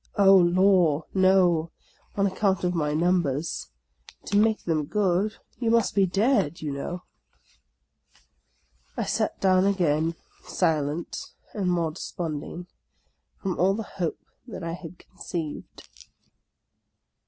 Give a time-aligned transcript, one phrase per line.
[0.17, 1.69] "Oh, law, no!
[2.15, 3.67] on account of my numbers!
[4.25, 7.03] To make them good, you must be dead, you know!"
[8.97, 11.17] OF A CONDEMNED 85 I sat down again, silent,
[11.53, 12.65] and more desponding,
[13.43, 14.17] from all the hope
[14.47, 15.87] that I had conceived.